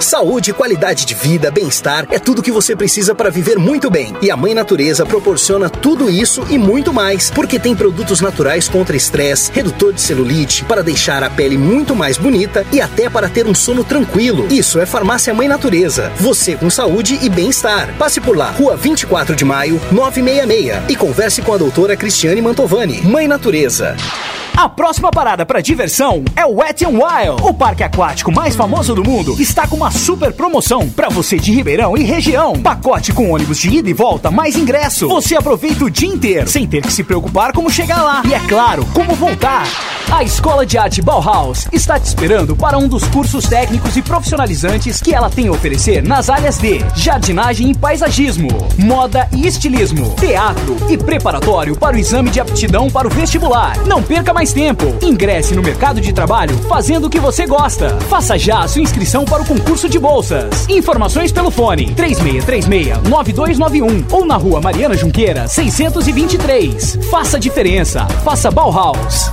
[0.00, 4.14] Saúde, qualidade de vida, bem-estar é tudo que você precisa para viver muito bem.
[4.22, 8.96] E a Mãe Natureza proporciona tudo isso e muito mais, porque tem produtos naturais contra
[8.96, 13.46] estresse, redutor de celulite, para deixar a pele muito mais bonita e até para ter
[13.46, 14.46] um sono tranquilo.
[14.50, 16.12] Isso é Farmácia Mãe Natureza.
[16.16, 17.92] Você com saúde e bem-estar.
[17.98, 23.02] Passe por lá, Rua 24 de Maio, 966 e converse com a doutora Cristiane Mantovani.
[23.02, 23.96] Mãe Natureza.
[24.58, 27.44] A próxima parada para diversão é o Wet n Wild.
[27.44, 31.52] O parque aquático mais famoso do mundo está com uma super promoção para você de
[31.52, 32.54] Ribeirão e região.
[32.54, 35.06] Pacote com ônibus de ida e volta mais ingresso.
[35.06, 38.20] Você aproveita o dia inteiro sem ter que se preocupar como chegar lá.
[38.28, 39.64] E é claro, como voltar.
[40.10, 45.02] A Escola de Arte Bauhaus está te esperando para um dos cursos técnicos e profissionalizantes
[45.02, 50.78] que ela tem a oferecer nas áreas de jardinagem e paisagismo, moda e estilismo, teatro
[50.88, 53.76] e preparatório para o exame de aptidão para o vestibular.
[53.86, 54.86] Não perca mais tempo.
[55.02, 57.90] Ingresse no mercado de trabalho fazendo o que você gosta.
[58.08, 60.66] Faça já a sua inscrição para o concurso de bolsas.
[60.70, 66.98] Informações pelo fone 3636-9291 ou na rua Mariana Junqueira, 623.
[67.10, 68.06] Faça a diferença.
[68.24, 69.30] Faça Bauhaus.